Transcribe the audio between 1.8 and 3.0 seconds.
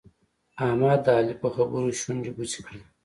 شونډې بوڅې کړې.